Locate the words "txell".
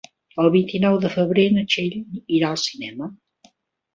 1.67-1.99